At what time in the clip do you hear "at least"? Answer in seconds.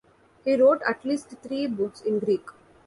0.89-1.29